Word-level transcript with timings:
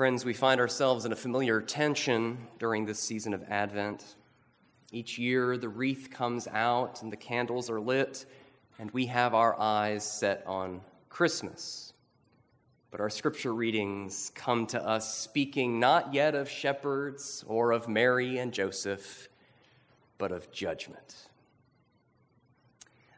Friends, 0.00 0.24
we 0.24 0.32
find 0.32 0.62
ourselves 0.62 1.04
in 1.04 1.12
a 1.12 1.14
familiar 1.14 1.60
tension 1.60 2.38
during 2.58 2.86
this 2.86 2.98
season 2.98 3.34
of 3.34 3.44
Advent. 3.50 4.16
Each 4.90 5.18
year, 5.18 5.58
the 5.58 5.68
wreath 5.68 6.08
comes 6.10 6.48
out 6.48 7.02
and 7.02 7.12
the 7.12 7.18
candles 7.18 7.68
are 7.68 7.78
lit, 7.78 8.24
and 8.78 8.90
we 8.92 9.04
have 9.04 9.34
our 9.34 9.60
eyes 9.60 10.02
set 10.02 10.42
on 10.46 10.80
Christmas. 11.10 11.92
But 12.90 13.02
our 13.02 13.10
scripture 13.10 13.52
readings 13.52 14.32
come 14.34 14.66
to 14.68 14.82
us 14.82 15.18
speaking 15.18 15.78
not 15.78 16.14
yet 16.14 16.34
of 16.34 16.48
shepherds 16.48 17.44
or 17.46 17.72
of 17.72 17.86
Mary 17.86 18.38
and 18.38 18.54
Joseph, 18.54 19.28
but 20.16 20.32
of 20.32 20.50
judgment. 20.50 21.28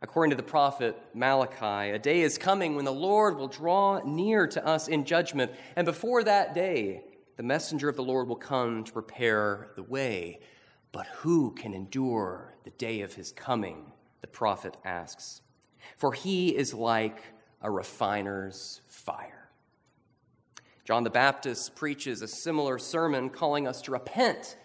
According 0.03 0.30
to 0.30 0.37
the 0.37 0.43
prophet 0.43 1.00
Malachi, 1.14 1.93
a 1.93 1.98
day 1.98 2.23
is 2.23 2.37
coming 2.37 2.75
when 2.75 2.85
the 2.85 2.93
Lord 2.93 3.37
will 3.37 3.46
draw 3.46 4.00
near 4.05 4.48
to 4.48 4.67
us 4.67 4.89
in 4.89 5.05
judgment. 5.05 5.53
And 5.77 5.85
before 5.85 6.25
that 6.25 6.55
day, 6.55 7.05
the 7.36 7.45
messenger 7.45 7.89
of 7.89 7.94
the 7.94 8.03
Lord 8.03 8.27
will 8.27 8.35
come 8.35 8.82
to 8.82 8.93
prepare 8.93 9.71
the 9.77 9.85
way. 9.85 10.41
But 10.91 11.07
who 11.07 11.53
can 11.53 11.72
endure 11.72 12.57
the 12.64 12.71
day 12.71 13.03
of 13.03 13.14
his 13.14 13.30
coming? 13.30 13.93
The 14.22 14.27
prophet 14.27 14.77
asks. 14.85 15.41
For 15.96 16.13
he 16.13 16.49
is 16.49 16.75
like 16.75 17.22
a 17.61 17.71
refiner's 17.71 18.80
fire. 18.89 19.50
John 20.85 21.05
the 21.05 21.11
Baptist 21.11 21.77
preaches 21.77 22.22
a 22.22 22.29
similar 22.29 22.77
sermon 22.77 23.30
calling 23.30 23.69
us 23.69 23.80
to 23.82 23.93
repent. 23.93 24.57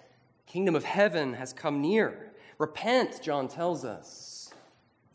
Kingdom 0.47 0.75
of 0.75 0.83
heaven 0.83 1.35
has 1.35 1.53
come 1.53 1.79
near. 1.79 2.33
Repent, 2.57 3.21
John 3.21 3.47
tells 3.47 3.85
us 3.85 4.36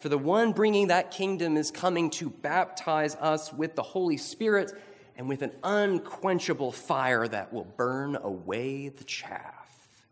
for 0.02 0.08
the 0.08 0.18
one 0.18 0.50
bringing 0.50 0.88
that 0.88 1.12
kingdom 1.12 1.56
is 1.56 1.70
coming 1.70 2.10
to 2.10 2.28
baptize 2.28 3.14
us 3.20 3.52
with 3.52 3.76
the 3.76 3.84
Holy 3.84 4.16
Spirit 4.16 4.72
and 5.16 5.28
with 5.28 5.42
an 5.42 5.52
unquenchable 5.62 6.72
fire 6.72 7.28
that 7.28 7.52
will 7.52 7.66
burn 7.76 8.16
away 8.16 8.88
the 8.88 9.04
chaff. 9.04 10.04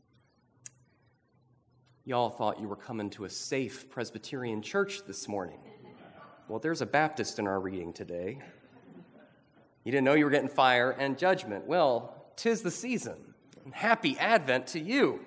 Y'all 2.04 2.30
thought 2.30 2.60
you 2.60 2.68
were 2.68 2.76
coming 2.76 3.10
to 3.10 3.24
a 3.24 3.28
safe 3.28 3.90
Presbyterian 3.90 4.62
church 4.62 5.04
this 5.08 5.26
morning. 5.26 5.58
Well, 6.46 6.60
there's 6.60 6.82
a 6.82 6.86
Baptist 6.86 7.40
in 7.40 7.48
our 7.48 7.58
reading 7.58 7.92
today. 7.92 8.38
You 9.82 9.90
didn't 9.90 10.04
know 10.04 10.14
you 10.14 10.24
were 10.24 10.30
getting 10.30 10.48
fire 10.48 10.92
and 10.92 11.18
judgment. 11.18 11.66
Well, 11.66 12.14
tis 12.36 12.62
the 12.62 12.70
season. 12.70 13.16
Happy 13.72 14.16
Advent 14.20 14.68
to 14.68 14.78
you. 14.78 15.18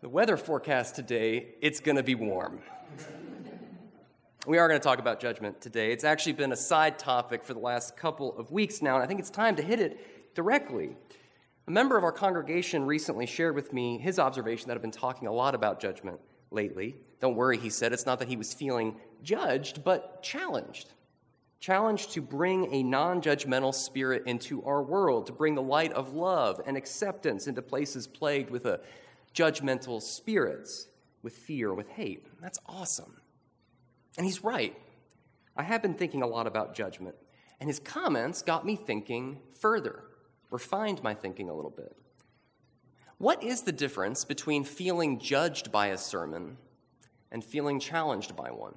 The 0.00 0.08
weather 0.08 0.38
forecast 0.38 0.96
today, 0.96 1.48
it's 1.60 1.80
going 1.80 1.96
to 1.96 2.02
be 2.02 2.14
warm. 2.14 2.60
We 4.46 4.58
are 4.58 4.68
going 4.68 4.78
to 4.78 4.84
talk 4.84 4.98
about 4.98 5.20
judgment 5.20 5.62
today. 5.62 5.90
It's 5.90 6.04
actually 6.04 6.34
been 6.34 6.52
a 6.52 6.56
side 6.56 6.98
topic 6.98 7.42
for 7.42 7.54
the 7.54 7.60
last 7.60 7.96
couple 7.96 8.36
of 8.36 8.50
weeks 8.50 8.82
now, 8.82 8.96
and 8.96 9.02
I 9.02 9.06
think 9.06 9.18
it's 9.18 9.30
time 9.30 9.56
to 9.56 9.62
hit 9.62 9.80
it 9.80 10.34
directly. 10.34 10.96
A 11.66 11.70
member 11.70 11.96
of 11.96 12.04
our 12.04 12.12
congregation 12.12 12.84
recently 12.84 13.24
shared 13.24 13.54
with 13.54 13.72
me 13.72 13.96
his 13.96 14.18
observation 14.18 14.68
that 14.68 14.74
I've 14.74 14.82
been 14.82 14.90
talking 14.90 15.28
a 15.28 15.32
lot 15.32 15.54
about 15.54 15.80
judgment 15.80 16.20
lately. 16.50 16.94
Don't 17.20 17.36
worry, 17.36 17.56
he 17.56 17.70
said. 17.70 17.94
It's 17.94 18.04
not 18.04 18.18
that 18.18 18.28
he 18.28 18.36
was 18.36 18.52
feeling 18.52 18.96
judged, 19.22 19.82
but 19.82 20.22
challenged. 20.22 20.92
Challenged 21.58 22.12
to 22.12 22.20
bring 22.20 22.70
a 22.74 22.82
non 22.82 23.22
judgmental 23.22 23.72
spirit 23.72 24.24
into 24.26 24.62
our 24.64 24.82
world, 24.82 25.24
to 25.26 25.32
bring 25.32 25.54
the 25.54 25.62
light 25.62 25.94
of 25.94 26.12
love 26.12 26.60
and 26.66 26.76
acceptance 26.76 27.46
into 27.46 27.62
places 27.62 28.06
plagued 28.06 28.50
with 28.50 28.66
a 28.66 28.80
judgmental 29.34 30.02
spirits, 30.02 30.88
with 31.24 31.34
fear, 31.34 31.74
with 31.74 31.88
hate. 31.88 32.26
That's 32.40 32.60
awesome. 32.66 33.16
And 34.16 34.26
he's 34.26 34.44
right. 34.44 34.76
I 35.56 35.64
have 35.64 35.82
been 35.82 35.94
thinking 35.94 36.22
a 36.22 36.26
lot 36.26 36.46
about 36.46 36.74
judgment, 36.74 37.16
and 37.58 37.68
his 37.68 37.80
comments 37.80 38.42
got 38.42 38.66
me 38.66 38.76
thinking 38.76 39.40
further, 39.58 40.04
refined 40.50 41.02
my 41.02 41.14
thinking 41.14 41.48
a 41.48 41.54
little 41.54 41.70
bit. 41.70 41.96
What 43.18 43.42
is 43.42 43.62
the 43.62 43.72
difference 43.72 44.24
between 44.24 44.64
feeling 44.64 45.18
judged 45.18 45.72
by 45.72 45.86
a 45.88 45.98
sermon 45.98 46.58
and 47.32 47.42
feeling 47.42 47.80
challenged 47.80 48.36
by 48.36 48.50
one? 48.50 48.74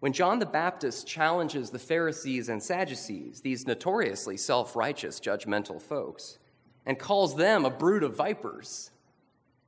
When 0.00 0.12
John 0.12 0.38
the 0.38 0.46
Baptist 0.46 1.06
challenges 1.06 1.70
the 1.70 1.78
Pharisees 1.78 2.48
and 2.48 2.62
Sadducees, 2.62 3.40
these 3.40 3.66
notoriously 3.66 4.36
self 4.36 4.74
righteous, 4.74 5.20
judgmental 5.20 5.80
folks, 5.80 6.38
and 6.86 6.98
calls 6.98 7.36
them 7.36 7.64
a 7.64 7.70
brood 7.70 8.02
of 8.02 8.16
vipers, 8.16 8.91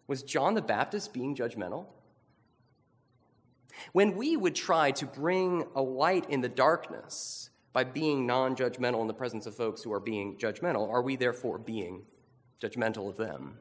was 0.07 0.23
John 0.23 0.55
the 0.55 0.63
Baptist 0.63 1.13
being 1.13 1.35
judgmental? 1.35 1.87
When 3.93 4.17
we 4.17 4.37
would 4.37 4.55
try 4.55 4.91
to 4.93 5.07
bring 5.07 5.65
a 5.75 5.83
light 5.83 6.29
in 6.31 6.41
the 6.41 6.49
darkness 6.49 7.51
by 7.73 7.85
being 7.85 8.27
non 8.27 8.55
judgmental 8.55 9.01
in 9.01 9.07
the 9.07 9.15
presence 9.15 9.47
of 9.47 9.55
folks 9.55 9.83
who 9.83 9.93
are 9.93 10.01
being 10.01 10.37
judgmental, 10.37 10.89
are 10.89 11.03
we 11.03 11.17
therefore 11.17 11.59
being 11.59 12.03
judgmental 12.61 13.09
of 13.09 13.17
them? 13.17 13.59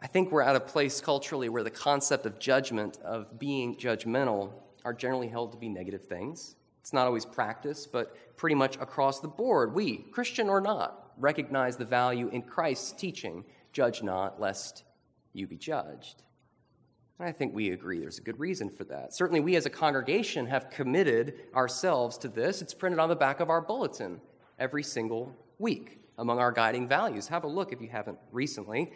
I 0.00 0.06
think 0.08 0.32
we're 0.32 0.42
at 0.42 0.56
a 0.56 0.60
place 0.60 1.00
culturally 1.00 1.48
where 1.48 1.62
the 1.62 1.70
concept 1.70 2.26
of 2.26 2.38
judgment, 2.38 2.98
of 3.04 3.38
being 3.38 3.76
judgmental, 3.76 4.50
are 4.84 4.92
generally 4.92 5.28
held 5.28 5.52
to 5.52 5.58
be 5.58 5.68
negative 5.68 6.04
things. 6.04 6.56
It's 6.80 6.92
not 6.92 7.06
always 7.06 7.24
practiced, 7.24 7.92
but 7.92 8.36
pretty 8.36 8.56
much 8.56 8.76
across 8.76 9.20
the 9.20 9.28
board, 9.28 9.72
we, 9.72 9.98
Christian 9.98 10.48
or 10.48 10.60
not, 10.60 11.12
recognize 11.18 11.76
the 11.76 11.84
value 11.84 12.28
in 12.30 12.42
Christ's 12.42 12.90
teaching 12.90 13.44
judge 13.72 14.02
not, 14.02 14.40
lest 14.40 14.84
you 15.32 15.46
be 15.46 15.56
judged. 15.56 16.22
And 17.18 17.28
I 17.28 17.32
think 17.32 17.54
we 17.54 17.70
agree 17.70 18.00
there's 18.00 18.18
a 18.18 18.22
good 18.22 18.40
reason 18.40 18.68
for 18.68 18.84
that. 18.84 19.14
Certainly, 19.14 19.40
we 19.40 19.56
as 19.56 19.66
a 19.66 19.70
congregation 19.70 20.46
have 20.46 20.70
committed 20.70 21.34
ourselves 21.54 22.18
to 22.18 22.28
this. 22.28 22.62
It's 22.62 22.74
printed 22.74 22.98
on 22.98 23.08
the 23.08 23.16
back 23.16 23.40
of 23.40 23.50
our 23.50 23.60
bulletin 23.60 24.20
every 24.58 24.82
single 24.82 25.34
week 25.58 26.00
among 26.18 26.38
our 26.38 26.52
guiding 26.52 26.88
values. 26.88 27.28
Have 27.28 27.44
a 27.44 27.48
look 27.48 27.72
if 27.72 27.80
you 27.80 27.88
haven't 27.88 28.18
recently. 28.32 28.92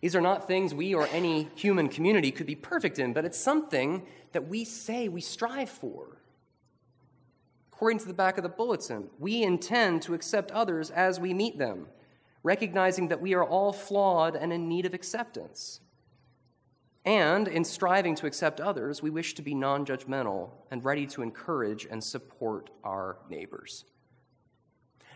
These 0.00 0.14
are 0.14 0.20
not 0.20 0.46
things 0.46 0.74
we 0.74 0.94
or 0.94 1.08
any 1.08 1.48
human 1.54 1.88
community 1.88 2.30
could 2.30 2.46
be 2.46 2.54
perfect 2.54 2.98
in, 2.98 3.12
but 3.12 3.24
it's 3.24 3.38
something 3.38 4.06
that 4.32 4.48
we 4.48 4.64
say 4.64 5.08
we 5.08 5.20
strive 5.20 5.70
for. 5.70 6.18
According 7.72 7.98
to 8.00 8.06
the 8.06 8.14
back 8.14 8.38
of 8.38 8.42
the 8.42 8.48
bulletin, 8.48 9.08
we 9.18 9.42
intend 9.42 10.02
to 10.02 10.14
accept 10.14 10.50
others 10.50 10.90
as 10.90 11.18
we 11.20 11.32
meet 11.32 11.58
them, 11.58 11.86
recognizing 12.48 13.08
that 13.08 13.20
we 13.20 13.34
are 13.34 13.44
all 13.44 13.74
flawed 13.74 14.34
and 14.34 14.54
in 14.54 14.70
need 14.70 14.86
of 14.86 14.94
acceptance. 14.94 15.80
And 17.04 17.46
in 17.46 17.62
striving 17.62 18.14
to 18.16 18.26
accept 18.26 18.58
others, 18.58 19.02
we 19.02 19.10
wish 19.10 19.34
to 19.34 19.42
be 19.42 19.54
non 19.54 19.84
judgmental 19.84 20.52
and 20.70 20.82
ready 20.82 21.06
to 21.08 21.20
encourage 21.20 21.86
and 21.90 22.02
support 22.02 22.70
our 22.82 23.18
neighbors. 23.28 23.84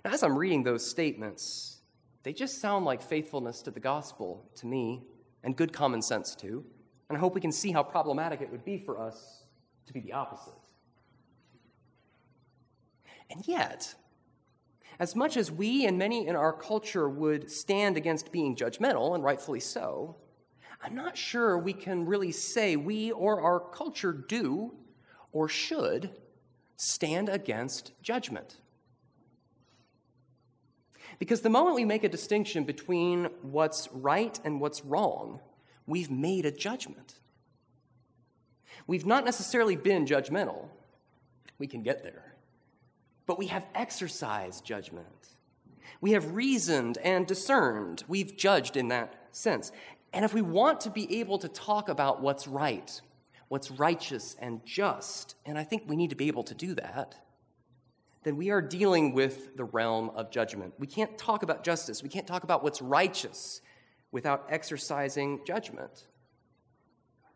Now, 0.04 0.12
as 0.12 0.22
I'm 0.22 0.36
reading 0.36 0.62
those 0.62 0.84
statements, 0.86 1.80
they 2.22 2.34
just 2.34 2.60
sound 2.60 2.84
like 2.84 3.00
faithfulness 3.00 3.62
to 3.62 3.70
the 3.70 3.80
gospel 3.80 4.50
to 4.56 4.66
me, 4.66 5.02
and 5.42 5.56
good 5.56 5.72
common 5.72 6.02
sense 6.02 6.34
too. 6.34 6.62
And 7.08 7.16
I 7.16 7.20
hope 7.20 7.34
we 7.34 7.40
can 7.40 7.52
see 7.52 7.72
how 7.72 7.82
problematic 7.82 8.42
it 8.42 8.50
would 8.50 8.64
be 8.64 8.76
for 8.76 9.00
us 9.00 9.44
to 9.86 9.92
be 9.94 10.00
the 10.00 10.12
opposite. 10.12 10.52
And 13.30 13.46
yet, 13.48 13.94
as 15.02 15.16
much 15.16 15.36
as 15.36 15.50
we 15.50 15.84
and 15.84 15.98
many 15.98 16.28
in 16.28 16.36
our 16.36 16.52
culture 16.52 17.08
would 17.08 17.50
stand 17.50 17.96
against 17.96 18.30
being 18.30 18.54
judgmental, 18.54 19.16
and 19.16 19.24
rightfully 19.24 19.58
so, 19.58 20.14
I'm 20.80 20.94
not 20.94 21.16
sure 21.16 21.58
we 21.58 21.72
can 21.72 22.06
really 22.06 22.30
say 22.30 22.76
we 22.76 23.10
or 23.10 23.40
our 23.40 23.58
culture 23.58 24.12
do 24.12 24.72
or 25.32 25.48
should 25.48 26.10
stand 26.76 27.28
against 27.28 27.90
judgment. 28.00 28.58
Because 31.18 31.40
the 31.40 31.50
moment 31.50 31.74
we 31.74 31.84
make 31.84 32.04
a 32.04 32.08
distinction 32.08 32.62
between 32.62 33.24
what's 33.42 33.88
right 33.90 34.38
and 34.44 34.60
what's 34.60 34.84
wrong, 34.84 35.40
we've 35.84 36.12
made 36.12 36.46
a 36.46 36.52
judgment. 36.52 37.14
We've 38.86 39.06
not 39.06 39.24
necessarily 39.24 39.74
been 39.74 40.06
judgmental, 40.06 40.68
we 41.58 41.66
can 41.66 41.82
get 41.82 42.04
there, 42.04 42.36
but 43.32 43.38
we 43.38 43.46
have 43.46 43.64
exercised 43.74 44.62
judgment. 44.62 45.06
We 46.02 46.12
have 46.12 46.34
reasoned 46.34 46.98
and 46.98 47.26
discerned. 47.26 48.04
We've 48.06 48.36
judged 48.36 48.76
in 48.76 48.88
that 48.88 49.14
sense. 49.30 49.72
And 50.12 50.22
if 50.22 50.34
we 50.34 50.42
want 50.42 50.82
to 50.82 50.90
be 50.90 51.20
able 51.20 51.38
to 51.38 51.48
talk 51.48 51.88
about 51.88 52.20
what's 52.20 52.46
right, 52.46 53.00
what's 53.48 53.70
righteous 53.70 54.36
and 54.38 54.60
just, 54.66 55.34
and 55.46 55.56
I 55.56 55.64
think 55.64 55.84
we 55.86 55.96
need 55.96 56.10
to 56.10 56.14
be 56.14 56.28
able 56.28 56.42
to 56.42 56.54
do 56.54 56.74
that, 56.74 57.14
then 58.22 58.36
we 58.36 58.50
are 58.50 58.60
dealing 58.60 59.14
with 59.14 59.56
the 59.56 59.64
realm 59.64 60.10
of 60.14 60.30
judgment. 60.30 60.74
We 60.78 60.86
can't 60.86 61.16
talk 61.16 61.42
about 61.42 61.64
justice, 61.64 62.02
we 62.02 62.10
can't 62.10 62.26
talk 62.26 62.44
about 62.44 62.62
what's 62.62 62.82
righteous 62.82 63.62
without 64.10 64.44
exercising 64.50 65.40
judgment. 65.46 66.06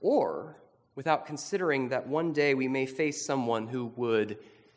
Or 0.03 0.61
without 0.95 1.25
considering 1.25 1.89
that 1.89 2.07
one 2.07 2.35
day 2.35 2.53
we 2.53 2.69
may 2.69 2.85
face 2.85 3.25
someone 3.25 3.67
who 3.67 3.87
would 3.97 4.37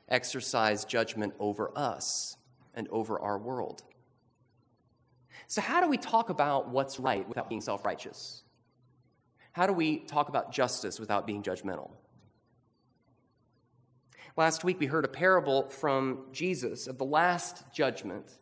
exercise 0.09 0.85
judgment 0.85 1.33
over 1.39 1.71
us 1.75 2.37
and 2.73 2.87
over 2.89 3.19
our 3.19 3.37
world. 3.37 3.83
So, 5.47 5.61
how 5.61 5.81
do 5.81 5.87
we 5.87 5.97
talk 5.97 6.29
about 6.29 6.69
what's 6.69 6.99
right 6.99 7.27
without 7.27 7.49
being 7.49 7.61
self 7.61 7.85
righteous? 7.85 8.43
How 9.51 9.65
do 9.65 9.73
we 9.73 9.99
talk 9.99 10.29
about 10.29 10.51
justice 10.51 10.99
without 10.99 11.25
being 11.25 11.41
judgmental? 11.41 11.89
Last 14.37 14.63
week 14.63 14.79
we 14.79 14.85
heard 14.85 15.05
a 15.05 15.09
parable 15.09 15.67
from 15.69 16.25
Jesus 16.31 16.87
of 16.87 16.97
the 16.97 17.05
last 17.05 17.63
judgment 17.73 18.37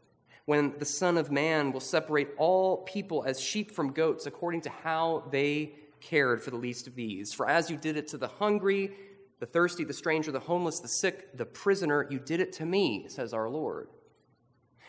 when 0.46 0.74
the 0.78 0.86
Son 0.86 1.18
of 1.18 1.32
Man 1.32 1.72
will 1.72 1.80
separate 1.80 2.30
all 2.38 2.78
people 2.84 3.24
as 3.26 3.40
sheep 3.40 3.72
from 3.72 3.92
goats 3.92 4.26
according 4.26 4.62
to 4.62 4.70
how 4.70 5.24
they 5.32 5.74
cared 6.00 6.42
for 6.42 6.52
the 6.52 6.58
least 6.58 6.88
of 6.88 6.96
these. 6.96 7.34
For 7.34 7.50
as 7.50 7.70
you 7.70 7.78
did 7.78 7.98
it 7.98 8.08
to 8.10 8.18
the 8.18 8.28
hungry, 8.28 8.92
the 9.40 9.46
thirsty, 9.46 9.84
the 9.84 9.94
stranger, 9.94 10.32
the 10.32 10.40
homeless, 10.40 10.80
the 10.80 10.88
sick, 10.88 11.38
the 11.38 11.46
prisoner, 11.46 12.08
you 12.10 12.20
did 12.20 12.40
it 12.40 12.54
to 12.54 12.66
me, 12.66 13.06
says 13.08 13.34
our 13.34 13.50
Lord. 13.50 13.88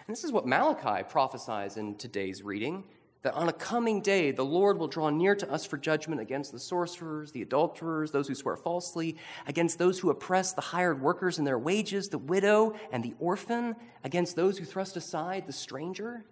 And 0.07 0.17
this 0.17 0.25
is 0.25 0.33
what 0.33 0.47
Malachi 0.47 1.05
prophesies 1.09 1.77
in 1.77 1.97
today's 1.97 2.43
reading 2.43 2.85
that 3.23 3.35
on 3.35 3.49
a 3.49 3.53
coming 3.53 4.01
day, 4.01 4.31
the 4.31 4.45
Lord 4.45 4.79
will 4.79 4.87
draw 4.87 5.11
near 5.11 5.35
to 5.35 5.51
us 5.51 5.67
for 5.67 5.77
judgment 5.77 6.21
against 6.21 6.53
the 6.53 6.59
sorcerers, 6.59 7.33
the 7.33 7.43
adulterers, 7.43 8.13
those 8.13 8.29
who 8.29 8.35
swear 8.35 8.57
falsely, 8.57 9.17
against 9.47 9.79
those 9.79 9.99
who 9.99 10.11
oppress 10.11 10.53
the 10.53 10.61
hired 10.61 11.03
workers 11.03 11.39
in 11.39 11.45
their 11.45 11.59
wages, 11.59 12.09
the 12.09 12.19
widow 12.19 12.75
and 12.93 13.03
the 13.03 13.15
orphan, 13.19 13.75
against 14.05 14.37
those 14.37 14.57
who 14.57 14.65
thrust 14.65 14.97
aside 14.97 15.47
the 15.47 15.53
stranger. 15.53 16.25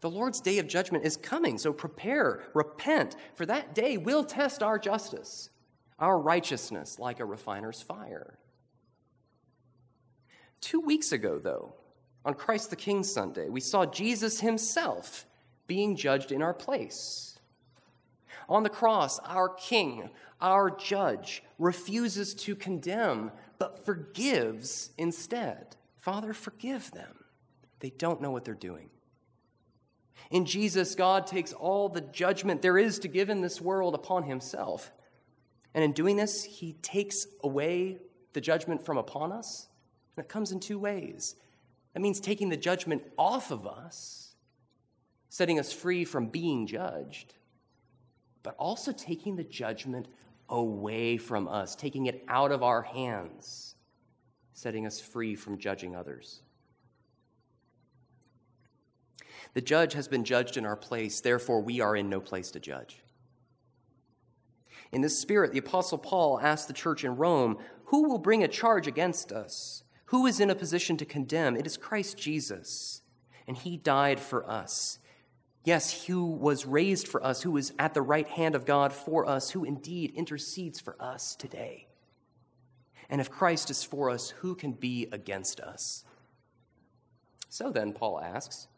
The 0.00 0.10
Lord's 0.10 0.40
day 0.40 0.58
of 0.58 0.68
judgment 0.68 1.04
is 1.04 1.16
coming, 1.16 1.58
so 1.58 1.72
prepare, 1.72 2.44
repent, 2.54 3.16
for 3.34 3.44
that 3.46 3.74
day 3.74 3.98
will 3.98 4.24
test 4.24 4.62
our 4.62 4.78
justice, 4.78 5.50
our 5.98 6.18
righteousness 6.18 6.98
like 6.98 7.20
a 7.20 7.24
refiner's 7.24 7.82
fire. 7.82 8.38
Two 10.60 10.80
weeks 10.80 11.12
ago, 11.12 11.38
though, 11.38 11.74
on 12.24 12.34
Christ 12.34 12.70
the 12.70 12.76
King 12.76 13.02
Sunday, 13.02 13.48
we 13.48 13.60
saw 13.60 13.84
Jesus 13.84 14.40
himself 14.40 15.26
being 15.66 15.96
judged 15.96 16.32
in 16.32 16.42
our 16.42 16.54
place. 16.54 17.38
On 18.48 18.62
the 18.62 18.70
cross, 18.70 19.18
our 19.20 19.48
king, 19.48 20.10
our 20.40 20.70
judge, 20.70 21.42
refuses 21.58 22.34
to 22.34 22.54
condemn, 22.54 23.30
but 23.58 23.84
forgives 23.84 24.90
instead. 24.98 25.76
Father, 25.98 26.32
forgive 26.32 26.90
them. 26.90 27.24
They 27.80 27.90
don't 27.90 28.20
know 28.20 28.30
what 28.30 28.44
they're 28.44 28.54
doing. 28.54 28.90
In 30.30 30.46
Jesus, 30.46 30.94
God 30.94 31.26
takes 31.26 31.52
all 31.52 31.88
the 31.88 32.00
judgment 32.00 32.62
there 32.62 32.78
is 32.78 32.98
to 33.00 33.08
give 33.08 33.28
in 33.28 33.40
this 33.40 33.60
world 33.60 33.94
upon 33.94 34.24
himself. 34.24 34.92
And 35.74 35.82
in 35.82 35.92
doing 35.92 36.16
this, 36.16 36.44
he 36.44 36.74
takes 36.82 37.26
away 37.42 37.98
the 38.32 38.40
judgment 38.40 38.84
from 38.84 38.96
upon 38.96 39.32
us. 39.32 39.68
And 40.16 40.24
it 40.24 40.28
comes 40.28 40.52
in 40.52 40.60
two 40.60 40.78
ways. 40.78 41.36
That 41.92 42.00
means 42.00 42.20
taking 42.20 42.48
the 42.48 42.56
judgment 42.56 43.02
off 43.18 43.50
of 43.50 43.66
us 43.66 44.24
setting 45.34 45.58
us 45.58 45.72
free 45.72 46.04
from 46.04 46.28
being 46.28 46.64
judged, 46.64 47.34
but 48.44 48.54
also 48.56 48.92
taking 48.92 49.34
the 49.34 49.42
judgment 49.42 50.06
away 50.48 51.16
from 51.16 51.48
us, 51.48 51.74
taking 51.74 52.06
it 52.06 52.24
out 52.28 52.52
of 52.52 52.62
our 52.62 52.82
hands, 52.82 53.74
setting 54.52 54.86
us 54.86 55.00
free 55.00 55.34
from 55.34 55.58
judging 55.58 55.96
others. 55.96 56.40
The 59.54 59.60
judge 59.60 59.94
has 59.94 60.06
been 60.06 60.22
judged 60.22 60.56
in 60.56 60.64
our 60.64 60.76
place, 60.76 61.20
therefore, 61.20 61.60
we 61.60 61.80
are 61.80 61.96
in 61.96 62.08
no 62.08 62.20
place 62.20 62.52
to 62.52 62.60
judge. 62.60 63.02
In 64.94 65.02
this 65.02 65.18
spirit, 65.18 65.52
the 65.52 65.58
Apostle 65.58 65.98
Paul 65.98 66.40
asked 66.40 66.68
the 66.68 66.72
church 66.72 67.04
in 67.04 67.16
Rome, 67.16 67.58
Who 67.86 68.08
will 68.08 68.18
bring 68.18 68.42
a 68.42 68.48
charge 68.48 68.86
against 68.86 69.32
us? 69.32 69.84
Who 70.06 70.26
is 70.26 70.40
in 70.40 70.50
a 70.50 70.54
position 70.54 70.96
to 70.98 71.04
condemn? 71.04 71.56
It 71.56 71.66
is 71.66 71.76
Christ 71.76 72.16
Jesus, 72.16 73.02
and 73.46 73.56
he 73.56 73.76
died 73.76 74.20
for 74.20 74.48
us 74.48 74.98
Yes, 75.64 76.04
who 76.04 76.26
was 76.26 76.66
raised 76.66 77.08
for 77.08 77.24
us, 77.24 77.40
who 77.40 77.56
is 77.56 77.72
at 77.78 77.94
the 77.94 78.02
right 78.02 78.28
hand 78.28 78.54
of 78.54 78.66
God 78.66 78.92
for 78.92 79.26
us, 79.26 79.50
who 79.50 79.64
indeed 79.64 80.12
intercedes 80.14 80.78
for 80.78 80.94
us 81.00 81.34
today. 81.34 81.86
And 83.08 83.18
if 83.18 83.30
Christ 83.30 83.70
is 83.70 83.82
for 83.82 84.10
us, 84.10 84.30
who 84.30 84.54
can 84.54 84.72
be 84.72 85.08
against 85.10 85.60
us? 85.60 86.04
So 87.48 87.70
then, 87.70 87.94
Paul 87.94 88.20
asks, 88.20 88.68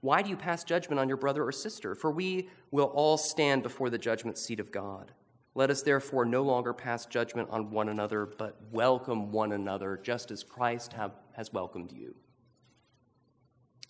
why 0.00 0.22
do 0.22 0.30
you 0.30 0.36
pass 0.36 0.64
judgment 0.64 1.00
on 1.00 1.08
your 1.08 1.16
brother 1.16 1.44
or 1.44 1.50
sister? 1.50 1.94
For 1.94 2.10
we 2.10 2.48
will 2.70 2.86
all 2.86 3.16
stand 3.16 3.62
before 3.62 3.90
the 3.90 3.98
judgment 3.98 4.38
seat 4.38 4.60
of 4.60 4.70
God. 4.70 5.12
Let 5.58 5.70
us 5.70 5.82
therefore 5.82 6.24
no 6.24 6.42
longer 6.42 6.72
pass 6.72 7.04
judgment 7.04 7.48
on 7.50 7.72
one 7.72 7.88
another, 7.88 8.26
but 8.26 8.56
welcome 8.70 9.32
one 9.32 9.50
another, 9.50 9.98
just 10.00 10.30
as 10.30 10.44
Christ 10.44 10.92
have, 10.92 11.10
has 11.32 11.52
welcomed 11.52 11.90
you. 11.90 12.14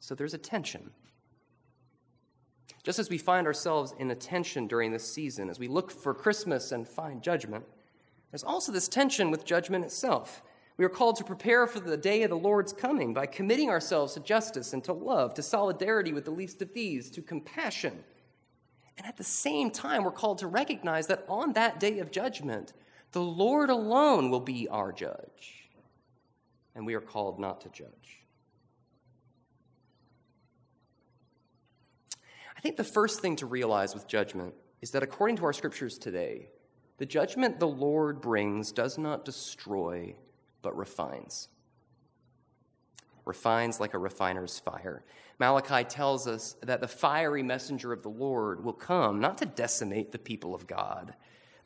So 0.00 0.15
there's 0.15 0.32
a 0.32 0.38
tension 0.38 0.91
just 2.85 2.99
as 2.99 3.11
we 3.11 3.19
find 3.19 3.47
ourselves 3.47 3.93
in 3.99 4.11
a 4.11 4.15
tension 4.15 4.67
during 4.67 4.91
this 4.91 5.12
season, 5.12 5.50
as 5.50 5.59
we 5.59 5.69
look 5.69 5.91
for 5.91 6.15
Christmas 6.15 6.73
and 6.73 6.88
find 6.88 7.23
judgment, 7.23 7.67
there's 8.31 8.44
also 8.44 8.73
this 8.73 8.88
tension 8.88 9.31
with 9.31 9.44
judgment 9.44 9.85
itself. 9.85 10.41
We 10.79 10.87
are 10.87 10.88
called 10.88 11.17
to 11.17 11.25
prepare 11.25 11.67
for 11.67 11.81
the 11.81 11.99
day 11.99 12.23
of 12.23 12.31
the 12.31 12.38
Lord's 12.38 12.73
coming 12.73 13.12
by 13.12 13.26
committing 13.26 13.69
ourselves 13.69 14.15
to 14.15 14.20
justice 14.20 14.73
and 14.73 14.82
to 14.85 14.94
love, 14.94 15.35
to 15.35 15.43
solidarity 15.43 16.15
with 16.15 16.25
the 16.25 16.31
least 16.31 16.62
of 16.62 16.73
these, 16.73 17.11
to 17.11 17.20
compassion. 17.20 18.05
And 18.98 19.06
at 19.06 19.16
the 19.16 19.24
same 19.24 19.70
time, 19.70 20.02
we're 20.02 20.10
called 20.10 20.38
to 20.38 20.48
recognize 20.48 21.06
that 21.06 21.24
on 21.28 21.52
that 21.52 21.78
day 21.78 22.00
of 22.00 22.10
judgment, 22.10 22.72
the 23.12 23.22
Lord 23.22 23.70
alone 23.70 24.28
will 24.28 24.40
be 24.40 24.68
our 24.68 24.92
judge. 24.92 25.70
And 26.74 26.84
we 26.84 26.94
are 26.94 27.00
called 27.00 27.38
not 27.38 27.60
to 27.62 27.68
judge. 27.70 28.24
I 32.56 32.60
think 32.60 32.76
the 32.76 32.84
first 32.84 33.20
thing 33.20 33.36
to 33.36 33.46
realize 33.46 33.94
with 33.94 34.08
judgment 34.08 34.52
is 34.80 34.90
that 34.90 35.04
according 35.04 35.36
to 35.36 35.44
our 35.44 35.52
scriptures 35.52 35.96
today, 35.96 36.48
the 36.98 37.06
judgment 37.06 37.60
the 37.60 37.68
Lord 37.68 38.20
brings 38.20 38.72
does 38.72 38.98
not 38.98 39.24
destroy, 39.24 40.16
but 40.60 40.76
refines. 40.76 41.48
Refines 43.28 43.78
like 43.78 43.92
a 43.92 43.98
refiner's 43.98 44.58
fire. 44.58 45.04
Malachi 45.38 45.84
tells 45.84 46.26
us 46.26 46.56
that 46.62 46.80
the 46.80 46.88
fiery 46.88 47.42
messenger 47.42 47.92
of 47.92 48.02
the 48.02 48.08
Lord 48.08 48.64
will 48.64 48.72
come 48.72 49.20
not 49.20 49.36
to 49.38 49.44
decimate 49.44 50.12
the 50.12 50.19
people 50.19 50.54
of 50.54 50.66
God, 50.66 51.12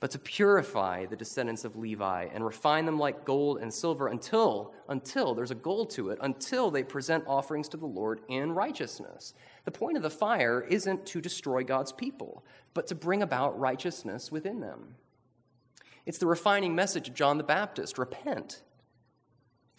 but 0.00 0.10
to 0.10 0.18
purify 0.18 1.06
the 1.06 1.14
descendants 1.14 1.64
of 1.64 1.76
Levi 1.76 2.26
and 2.34 2.44
refine 2.44 2.84
them 2.84 2.98
like 2.98 3.24
gold 3.24 3.58
and 3.58 3.72
silver 3.72 4.08
until 4.08 4.74
until 4.88 5.36
there's 5.36 5.52
a 5.52 5.54
goal 5.54 5.86
to 5.86 6.10
it 6.10 6.18
until 6.20 6.72
they 6.72 6.82
present 6.82 7.22
offerings 7.28 7.68
to 7.68 7.76
the 7.76 7.86
Lord 7.86 8.22
in 8.26 8.50
righteousness. 8.50 9.32
The 9.64 9.70
point 9.70 9.96
of 9.96 10.02
the 10.02 10.10
fire 10.10 10.66
isn't 10.68 11.06
to 11.06 11.20
destroy 11.20 11.62
God's 11.62 11.92
people, 11.92 12.44
but 12.74 12.88
to 12.88 12.96
bring 12.96 13.22
about 13.22 13.56
righteousness 13.56 14.32
within 14.32 14.58
them. 14.58 14.96
It's 16.06 16.18
the 16.18 16.26
refining 16.26 16.74
message 16.74 17.08
of 17.08 17.14
John 17.14 17.38
the 17.38 17.44
Baptist, 17.44 17.98
repent. 17.98 18.62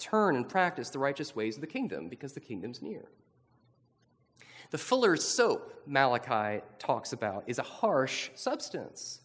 Turn 0.03 0.35
and 0.35 0.50
practice 0.50 0.89
the 0.89 1.00
righteous 1.00 1.33
ways 1.33 1.55
of 1.55 1.61
the 1.61 1.67
kingdom 1.67 2.09
because 2.09 2.33
the 2.33 2.41
kingdom's 2.41 2.81
near. 2.81 3.05
The 4.72 4.77
fuller's 4.77 5.24
soap 5.24 5.81
Malachi 5.88 6.62
talks 6.77 7.13
about 7.13 7.45
is 7.48 7.57
a 7.57 7.63
harsh 7.63 8.29
substance. 8.36 9.22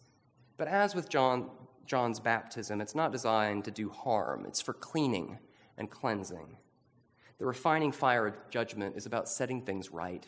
But 0.55 0.69
as 0.69 0.95
with 0.95 1.09
John, 1.09 1.49
John's 1.85 2.21
baptism, 2.21 2.79
it's 2.79 2.95
not 2.95 3.11
designed 3.11 3.65
to 3.65 3.71
do 3.71 3.89
harm, 3.89 4.45
it's 4.45 4.61
for 4.61 4.71
cleaning 4.71 5.39
and 5.77 5.89
cleansing. 5.89 6.55
The 7.39 7.45
refining 7.45 7.91
fire 7.91 8.27
of 8.27 8.37
judgment 8.49 8.95
is 8.95 9.05
about 9.05 9.27
setting 9.27 9.61
things 9.61 9.91
right. 9.91 10.25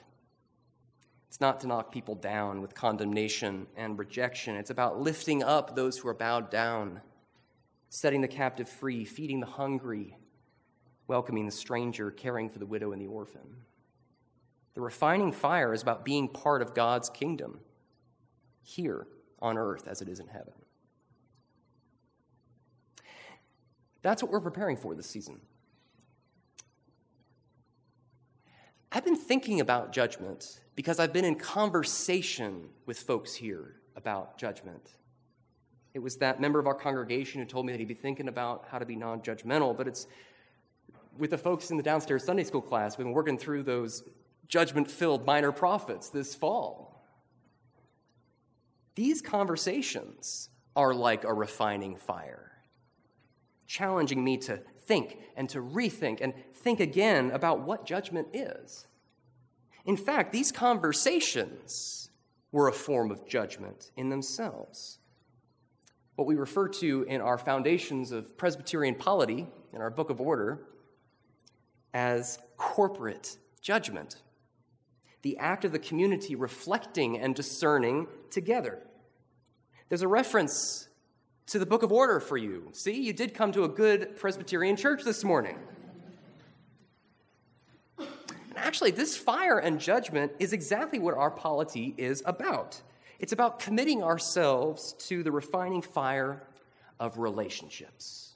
It's 1.29 1.39
not 1.39 1.61
to 1.61 1.67
knock 1.67 1.93
people 1.93 2.15
down 2.15 2.59
with 2.59 2.75
condemnation 2.75 3.67
and 3.77 3.97
rejection. 3.97 4.57
It's 4.57 4.69
about 4.69 4.99
lifting 4.99 5.43
up 5.43 5.77
those 5.77 5.97
who 5.97 6.09
are 6.09 6.13
bowed 6.13 6.51
down, 6.51 6.99
setting 7.87 8.19
the 8.19 8.27
captive 8.27 8.67
free, 8.67 9.05
feeding 9.05 9.39
the 9.39 9.45
hungry, 9.45 10.17
welcoming 11.11 11.45
the 11.45 11.51
stranger, 11.51 12.09
caring 12.09 12.49
for 12.49 12.57
the 12.57 12.65
widow 12.65 12.93
and 12.93 13.01
the 13.01 13.05
orphan. 13.05 13.41
The 14.75 14.79
refining 14.79 15.33
fire 15.33 15.73
is 15.73 15.81
about 15.81 16.05
being 16.05 16.29
part 16.29 16.61
of 16.61 16.73
God's 16.73 17.09
kingdom 17.09 17.59
here 18.63 19.05
on 19.41 19.57
earth 19.57 19.89
as 19.89 20.01
it 20.01 20.07
is 20.07 20.21
in 20.21 20.27
heaven. 20.27 20.53
That's 24.01 24.23
what 24.23 24.31
we're 24.31 24.39
preparing 24.39 24.77
for 24.77 24.95
this 24.95 25.05
season. 25.05 25.41
I've 28.89 29.03
been 29.03 29.17
thinking 29.17 29.59
about 29.59 29.91
judgment 29.91 30.61
because 30.75 30.97
I've 30.97 31.11
been 31.11 31.25
in 31.25 31.35
conversation 31.35 32.69
with 32.85 32.99
folks 32.99 33.33
here 33.33 33.81
about 33.97 34.37
judgment. 34.37 34.91
It 35.93 35.99
was 35.99 36.15
that 36.17 36.39
member 36.39 36.57
of 36.57 36.67
our 36.67 36.73
congregation 36.73 37.41
who 37.41 37.45
told 37.45 37.65
me 37.65 37.73
that 37.73 37.79
he'd 37.79 37.89
be 37.89 37.95
thinking 37.95 38.29
about 38.29 38.63
how 38.71 38.79
to 38.79 38.85
be 38.85 38.95
non 38.95 39.19
judgmental, 39.19 39.75
but 39.75 39.89
it's 39.89 40.07
with 41.17 41.31
the 41.31 41.37
folks 41.37 41.71
in 41.71 41.77
the 41.77 41.83
downstairs 41.83 42.23
Sunday 42.23 42.43
school 42.43 42.61
class, 42.61 42.97
we've 42.97 43.05
been 43.05 43.13
working 43.13 43.37
through 43.37 43.63
those 43.63 44.03
judgment 44.47 44.89
filled 44.89 45.25
minor 45.25 45.51
prophets 45.51 46.09
this 46.09 46.35
fall. 46.35 47.05
These 48.95 49.21
conversations 49.21 50.49
are 50.75 50.93
like 50.93 51.23
a 51.23 51.33
refining 51.33 51.95
fire, 51.95 52.51
challenging 53.67 54.23
me 54.23 54.37
to 54.37 54.57
think 54.85 55.17
and 55.35 55.47
to 55.49 55.59
rethink 55.59 56.19
and 56.21 56.33
think 56.55 56.79
again 56.79 57.31
about 57.31 57.61
what 57.61 57.85
judgment 57.85 58.27
is. 58.33 58.87
In 59.85 59.97
fact, 59.97 60.31
these 60.31 60.51
conversations 60.51 62.09
were 62.51 62.67
a 62.67 62.73
form 62.73 63.11
of 63.11 63.25
judgment 63.27 63.91
in 63.95 64.09
themselves. 64.09 64.99
what 66.15 66.27
we 66.27 66.35
refer 66.35 66.67
to 66.67 67.03
in 67.07 67.19
our 67.19 67.37
foundations 67.37 68.11
of 68.11 68.37
Presbyterian 68.37 68.93
polity, 68.93 69.47
in 69.73 69.81
our 69.81 69.89
Book 69.89 70.11
of 70.11 70.21
Order, 70.21 70.67
as 71.93 72.39
corporate 72.57 73.37
judgment. 73.61 74.17
The 75.21 75.37
act 75.37 75.65
of 75.65 75.71
the 75.71 75.79
community 75.79 76.35
reflecting 76.35 77.17
and 77.19 77.35
discerning 77.35 78.07
together. 78.29 78.79
There's 79.89 80.01
a 80.01 80.07
reference 80.07 80.87
to 81.47 81.59
the 81.59 81.65
Book 81.65 81.83
of 81.83 81.91
Order 81.91 82.19
for 82.19 82.37
you. 82.37 82.69
See, 82.71 83.01
you 83.01 83.13
did 83.13 83.33
come 83.33 83.51
to 83.51 83.65
a 83.65 83.67
good 83.67 84.15
Presbyterian 84.15 84.77
church 84.77 85.03
this 85.03 85.23
morning. 85.23 85.57
And 87.99 88.07
actually, 88.55 88.91
this 88.91 89.17
fire 89.17 89.59
and 89.59 89.79
judgment 89.79 90.31
is 90.39 90.53
exactly 90.53 90.97
what 90.97 91.15
our 91.15 91.29
polity 91.31 91.93
is 91.97 92.23
about. 92.25 92.81
It's 93.19 93.33
about 93.33 93.59
committing 93.59 94.01
ourselves 94.01 94.93
to 95.07 95.23
the 95.23 95.31
refining 95.31 95.81
fire 95.81 96.41
of 96.99 97.17
relationships, 97.17 98.30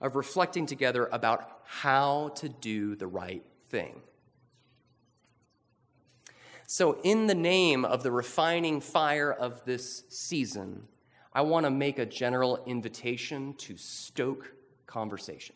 of 0.00 0.16
reflecting 0.16 0.66
together 0.66 1.08
about 1.12 1.60
how 1.64 2.30
to 2.36 2.48
do 2.48 2.94
the 2.94 3.06
right 3.06 3.44
thing. 3.68 4.00
So, 6.68 6.98
in 7.04 7.28
the 7.28 7.34
name 7.34 7.84
of 7.84 8.02
the 8.02 8.10
refining 8.10 8.80
fire 8.80 9.32
of 9.32 9.64
this 9.64 10.02
season, 10.08 10.82
I 11.32 11.42
want 11.42 11.64
to 11.64 11.70
make 11.70 11.98
a 11.98 12.06
general 12.06 12.62
invitation 12.66 13.54
to 13.58 13.76
stoke 13.76 14.52
conversation. 14.86 15.54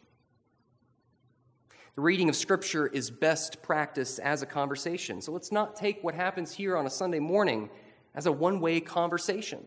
The 1.97 2.03
reading 2.03 2.29
of 2.29 2.37
Scripture 2.37 2.87
is 2.87 3.11
best 3.11 3.63
practiced 3.63 4.21
as 4.21 4.43
a 4.43 4.47
conversation. 4.47 5.21
So 5.21 5.33
let's 5.33 5.51
not 5.51 5.75
take 5.75 6.03
what 6.03 6.15
happens 6.15 6.53
here 6.53 6.77
on 6.77 6.87
a 6.87 6.91
Sunday 6.91 7.19
morning 7.19 7.71
as 8.15 8.27
a 8.27 8.33
one 8.33 8.61
way 8.61 8.81
conversation. 8.81 9.65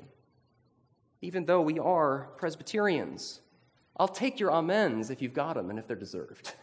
Even 1.22 1.46
though 1.46 1.62
we 1.62 1.78
are 1.80 2.30
Presbyterians, 2.38 3.42
I'll 3.98 4.08
take 4.08 4.40
your 4.40 4.52
amens 4.52 5.10
if 5.10 5.22
you've 5.22 5.34
got 5.34 5.56
them 5.56 5.70
and 5.70 5.78
if 5.78 5.88
they're 5.88 5.96
deserved. 5.96 6.56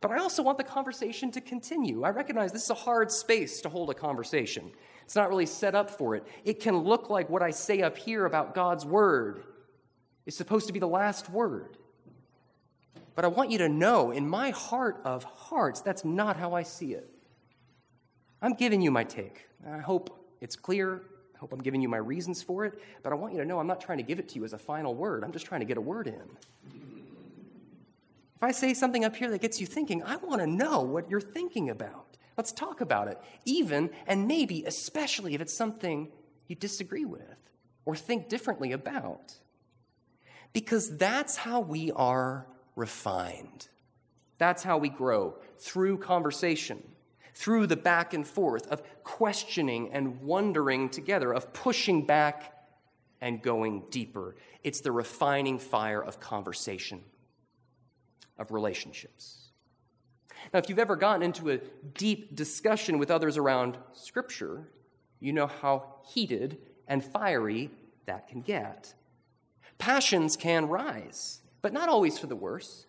But 0.00 0.10
I 0.10 0.18
also 0.18 0.42
want 0.42 0.58
the 0.58 0.64
conversation 0.64 1.30
to 1.30 1.40
continue. 1.40 2.02
I 2.02 2.10
recognize 2.10 2.52
this 2.52 2.64
is 2.64 2.70
a 2.70 2.74
hard 2.74 3.10
space 3.10 3.62
to 3.62 3.70
hold 3.70 3.88
a 3.88 3.94
conversation. 3.94 4.70
It's 5.02 5.16
not 5.16 5.30
really 5.30 5.46
set 5.46 5.74
up 5.74 5.88
for 5.88 6.14
it. 6.14 6.26
It 6.44 6.60
can 6.60 6.76
look 6.76 7.08
like 7.08 7.30
what 7.30 7.42
I 7.42 7.50
say 7.50 7.80
up 7.80 7.96
here 7.96 8.26
about 8.26 8.54
God's 8.54 8.84
word 8.84 9.44
is 10.26 10.36
supposed 10.36 10.66
to 10.66 10.74
be 10.74 10.78
the 10.78 10.86
last 10.86 11.30
word. 11.30 11.78
But 13.14 13.24
I 13.24 13.28
want 13.28 13.50
you 13.50 13.58
to 13.58 13.68
know, 13.68 14.10
in 14.10 14.28
my 14.28 14.50
heart 14.50 15.00
of 15.04 15.24
hearts, 15.24 15.80
that's 15.80 16.04
not 16.04 16.36
how 16.36 16.52
I 16.52 16.64
see 16.64 16.92
it. 16.92 17.08
I'm 18.42 18.52
giving 18.52 18.82
you 18.82 18.90
my 18.90 19.04
take. 19.04 19.46
I 19.66 19.78
hope 19.78 20.34
it's 20.40 20.56
clear. 20.56 21.02
Hope 21.44 21.52
I'm 21.52 21.60
giving 21.60 21.82
you 21.82 21.90
my 21.90 21.98
reasons 21.98 22.42
for 22.42 22.64
it. 22.64 22.82
But 23.02 23.12
I 23.12 23.16
want 23.16 23.34
you 23.34 23.40
to 23.40 23.44
know 23.44 23.58
I'm 23.58 23.66
not 23.66 23.78
trying 23.78 23.98
to 23.98 24.02
give 24.02 24.18
it 24.18 24.30
to 24.30 24.36
you 24.36 24.46
as 24.46 24.54
a 24.54 24.58
final 24.58 24.94
word. 24.94 25.22
I'm 25.22 25.30
just 25.30 25.44
trying 25.44 25.60
to 25.60 25.66
get 25.66 25.76
a 25.76 25.80
word 25.82 26.06
in. 26.06 26.22
If 28.36 28.42
I 28.42 28.50
say 28.50 28.72
something 28.72 29.04
up 29.04 29.14
here 29.14 29.30
that 29.30 29.42
gets 29.42 29.60
you 29.60 29.66
thinking, 29.66 30.02
I 30.02 30.16
want 30.16 30.40
to 30.40 30.46
know 30.46 30.80
what 30.80 31.10
you're 31.10 31.20
thinking 31.20 31.68
about. 31.68 32.16
Let's 32.38 32.50
talk 32.50 32.80
about 32.80 33.08
it, 33.08 33.20
even 33.44 33.90
and 34.06 34.26
maybe 34.26 34.64
especially 34.64 35.34
if 35.34 35.42
it's 35.42 35.54
something 35.54 36.08
you 36.48 36.56
disagree 36.56 37.04
with 37.04 37.20
or 37.84 37.94
think 37.94 38.30
differently 38.30 38.72
about. 38.72 39.34
Because 40.54 40.96
that's 40.96 41.36
how 41.36 41.60
we 41.60 41.92
are 41.92 42.46
refined. 42.74 43.68
That's 44.38 44.62
how 44.62 44.78
we 44.78 44.88
grow 44.88 45.34
through 45.58 45.98
conversation 45.98 46.82
through 47.34 47.66
the 47.66 47.76
back 47.76 48.14
and 48.14 48.26
forth 48.26 48.66
of 48.68 48.82
questioning 49.02 49.92
and 49.92 50.20
wondering 50.20 50.88
together, 50.88 51.32
of 51.32 51.52
pushing 51.52 52.06
back 52.06 52.52
and 53.20 53.42
going 53.42 53.84
deeper. 53.90 54.36
It's 54.62 54.80
the 54.80 54.92
refining 54.92 55.58
fire 55.58 56.02
of 56.02 56.20
conversation, 56.20 57.02
of 58.38 58.52
relationships. 58.52 59.50
Now, 60.52 60.58
if 60.58 60.68
you've 60.68 60.78
ever 60.78 60.96
gotten 60.96 61.22
into 61.22 61.50
a 61.50 61.58
deep 61.94 62.36
discussion 62.36 62.98
with 62.98 63.10
others 63.10 63.36
around 63.36 63.78
Scripture, 63.92 64.68
you 65.20 65.32
know 65.32 65.46
how 65.46 65.96
heated 66.06 66.58
and 66.86 67.02
fiery 67.02 67.70
that 68.06 68.28
can 68.28 68.42
get. 68.42 68.94
Passions 69.78 70.36
can 70.36 70.66
rise, 70.68 71.40
but 71.62 71.72
not 71.72 71.88
always 71.88 72.18
for 72.18 72.26
the 72.26 72.36
worse. 72.36 72.86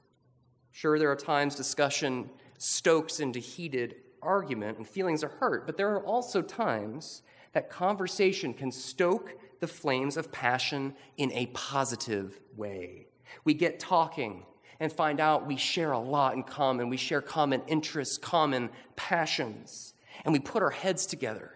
Sure, 0.72 1.00
there 1.00 1.10
are 1.10 1.16
times 1.16 1.56
discussion 1.56 2.30
stokes 2.58 3.20
into 3.20 3.40
heated 3.40 3.96
argument 4.26 4.78
and 4.78 4.88
feelings 4.88 5.24
are 5.24 5.30
hurt, 5.30 5.66
but 5.66 5.78
there 5.78 5.92
are 5.94 6.04
also 6.04 6.42
times 6.42 7.22
that 7.54 7.70
conversation 7.70 8.54
can 8.54 8.72
stoke 8.72 9.36
the 9.60 9.68
flames 9.68 10.18
of 10.18 10.32
passion 10.32 10.94
in 11.18 11.32
a 11.32 11.46
positive 11.48 12.40
way. 12.56 13.08
We 13.44 13.54
get 13.54 13.80
talking 13.80 14.46
and 14.80 14.92
find 14.92 15.20
out 15.20 15.48
we 15.48 15.58
share 15.58 15.94
a 15.94 16.00
lot 16.00 16.34
in 16.34 16.44
common. 16.44 16.90
We 16.90 16.98
share 16.98 17.22
common 17.22 17.62
interests, 17.68 18.18
common 18.18 18.70
passions, 18.96 19.94
and 20.24 20.34
we 20.34 20.40
put 20.40 20.62
our 20.62 20.70
heads 20.70 21.06
together 21.06 21.52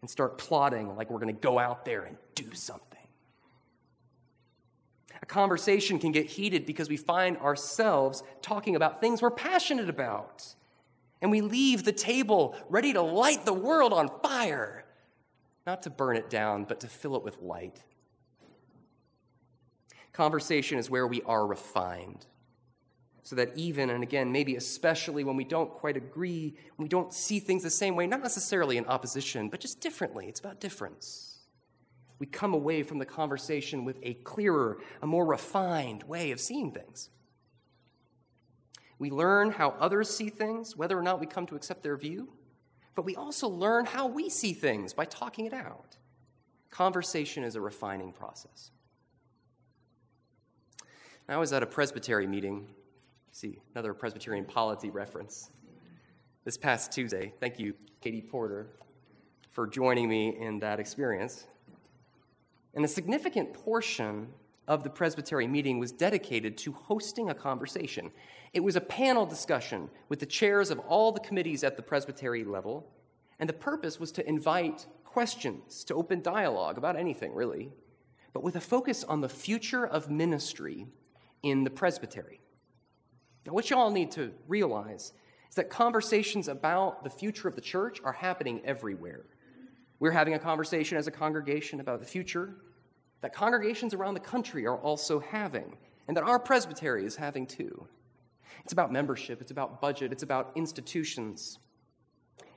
and 0.00 0.10
start 0.10 0.38
plotting 0.38 0.96
like 0.96 1.10
we're 1.10 1.20
going 1.20 1.34
to 1.34 1.40
go 1.40 1.58
out 1.58 1.84
there 1.84 2.02
and 2.02 2.16
do 2.34 2.52
something. 2.54 2.88
A 5.22 5.26
conversation 5.26 5.98
can 5.98 6.10
get 6.10 6.26
heated 6.26 6.66
because 6.66 6.88
we 6.88 6.96
find 6.96 7.36
ourselves 7.38 8.22
talking 8.40 8.74
about 8.74 9.00
things 9.00 9.22
we're 9.22 9.30
passionate 9.30 9.88
about 9.88 10.54
and 11.22 11.30
we 11.30 11.40
leave 11.40 11.84
the 11.84 11.92
table 11.92 12.54
ready 12.68 12.92
to 12.92 13.00
light 13.00 13.46
the 13.46 13.52
world 13.52 13.92
on 13.92 14.10
fire, 14.22 14.84
not 15.66 15.82
to 15.84 15.90
burn 15.90 16.16
it 16.16 16.28
down, 16.28 16.64
but 16.64 16.80
to 16.80 16.88
fill 16.88 17.16
it 17.16 17.22
with 17.22 17.40
light. 17.40 17.82
Conversation 20.12 20.78
is 20.78 20.90
where 20.90 21.06
we 21.06 21.22
are 21.22 21.46
refined. 21.46 22.26
So 23.22 23.36
that 23.36 23.56
even, 23.56 23.88
and 23.88 24.02
again, 24.02 24.32
maybe 24.32 24.56
especially 24.56 25.22
when 25.22 25.36
we 25.36 25.44
don't 25.44 25.70
quite 25.70 25.96
agree, 25.96 26.56
when 26.76 26.84
we 26.84 26.88
don't 26.88 27.14
see 27.14 27.38
things 27.38 27.62
the 27.62 27.70
same 27.70 27.94
way, 27.94 28.08
not 28.08 28.20
necessarily 28.20 28.76
in 28.76 28.84
opposition, 28.86 29.48
but 29.48 29.60
just 29.60 29.80
differently, 29.80 30.26
it's 30.26 30.40
about 30.40 30.60
difference. 30.60 31.38
We 32.18 32.26
come 32.26 32.52
away 32.52 32.82
from 32.82 32.98
the 32.98 33.06
conversation 33.06 33.84
with 33.84 33.96
a 34.02 34.14
clearer, 34.14 34.78
a 35.00 35.06
more 35.06 35.24
refined 35.24 36.02
way 36.02 36.32
of 36.32 36.40
seeing 36.40 36.72
things. 36.72 37.10
We 39.02 39.10
learn 39.10 39.50
how 39.50 39.70
others 39.80 40.08
see 40.08 40.28
things, 40.28 40.76
whether 40.76 40.96
or 40.96 41.02
not 41.02 41.18
we 41.18 41.26
come 41.26 41.44
to 41.46 41.56
accept 41.56 41.82
their 41.82 41.96
view, 41.96 42.28
but 42.94 43.04
we 43.04 43.16
also 43.16 43.48
learn 43.48 43.84
how 43.84 44.06
we 44.06 44.28
see 44.28 44.52
things 44.52 44.94
by 44.94 45.06
talking 45.06 45.44
it 45.44 45.52
out. 45.52 45.96
Conversation 46.70 47.42
is 47.42 47.56
a 47.56 47.60
refining 47.60 48.12
process. 48.12 48.70
I 51.28 51.36
was 51.36 51.52
at 51.52 51.64
a 51.64 51.66
presbytery 51.66 52.28
meeting. 52.28 52.68
See, 53.32 53.58
another 53.74 53.92
Presbyterian 53.92 54.44
polity 54.44 54.90
reference. 54.90 55.50
This 56.44 56.56
past 56.56 56.92
Tuesday. 56.92 57.34
Thank 57.40 57.58
you, 57.58 57.74
Katie 58.02 58.22
Porter, 58.22 58.68
for 59.50 59.66
joining 59.66 60.08
me 60.08 60.36
in 60.38 60.60
that 60.60 60.78
experience. 60.78 61.48
And 62.74 62.84
a 62.84 62.88
significant 62.88 63.52
portion 63.52 64.28
of 64.68 64.84
the 64.84 64.90
presbytery 64.90 65.46
meeting 65.46 65.78
was 65.78 65.92
dedicated 65.92 66.56
to 66.56 66.72
hosting 66.72 67.30
a 67.30 67.34
conversation. 67.34 68.10
It 68.52 68.60
was 68.60 68.76
a 68.76 68.80
panel 68.80 69.26
discussion 69.26 69.90
with 70.08 70.20
the 70.20 70.26
chairs 70.26 70.70
of 70.70 70.78
all 70.80 71.12
the 71.12 71.20
committees 71.20 71.64
at 71.64 71.76
the 71.76 71.82
presbytery 71.82 72.44
level, 72.44 72.88
and 73.38 73.48
the 73.48 73.54
purpose 73.54 73.98
was 73.98 74.12
to 74.12 74.28
invite 74.28 74.86
questions, 75.04 75.84
to 75.84 75.94
open 75.94 76.22
dialogue 76.22 76.78
about 76.78 76.96
anything, 76.96 77.34
really, 77.34 77.72
but 78.32 78.42
with 78.42 78.56
a 78.56 78.60
focus 78.60 79.04
on 79.04 79.20
the 79.20 79.28
future 79.28 79.86
of 79.86 80.10
ministry 80.10 80.86
in 81.42 81.64
the 81.64 81.70
presbytery. 81.70 82.40
Now, 83.44 83.52
what 83.52 83.68
you 83.68 83.76
all 83.76 83.90
need 83.90 84.12
to 84.12 84.32
realize 84.46 85.12
is 85.50 85.56
that 85.56 85.68
conversations 85.68 86.48
about 86.48 87.02
the 87.02 87.10
future 87.10 87.48
of 87.48 87.56
the 87.56 87.60
church 87.60 88.00
are 88.04 88.12
happening 88.12 88.62
everywhere. 88.64 89.26
We're 89.98 90.12
having 90.12 90.34
a 90.34 90.38
conversation 90.38 90.96
as 90.96 91.06
a 91.08 91.10
congregation 91.10 91.80
about 91.80 92.00
the 92.00 92.06
future 92.06 92.56
that 93.22 93.32
congregations 93.32 93.94
around 93.94 94.14
the 94.14 94.20
country 94.20 94.66
are 94.66 94.76
also 94.76 95.18
having, 95.18 95.76
and 96.06 96.16
that 96.16 96.24
our 96.24 96.38
presbytery 96.38 97.06
is 97.06 97.16
having 97.16 97.46
too. 97.46 97.86
It's 98.64 98.72
about 98.72 98.92
membership, 98.92 99.40
it's 99.40 99.50
about 99.50 99.80
budget, 99.80 100.12
it's 100.12 100.22
about 100.22 100.52
institutions. 100.54 101.58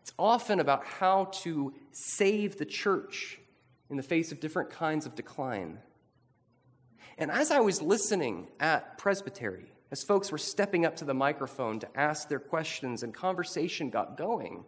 It's 0.01 0.13
often 0.19 0.60
about 0.60 0.86
how 0.86 1.25
to 1.43 1.74
save 1.91 2.57
the 2.57 2.65
church 2.65 3.39
in 3.89 3.98
the 3.98 4.03
face 4.03 4.31
of 4.31 4.39
different 4.39 4.69
kinds 4.69 5.05
of 5.05 5.15
decline. 5.15 5.79
And 7.17 7.31
as 7.31 7.50
I 7.50 7.60
was 7.60 7.81
listening 7.81 8.48
at 8.60 8.98
Presbytery, 8.98 9.72
as 9.91 10.03
folks 10.03 10.31
were 10.31 10.38
stepping 10.38 10.86
up 10.86 10.95
to 10.98 11.05
the 11.05 11.13
microphone 11.13 11.79
to 11.79 11.88
ask 11.98 12.27
their 12.27 12.39
questions 12.39 13.03
and 13.03 13.13
conversation 13.13 13.89
got 13.89 14.17
going, 14.17 14.65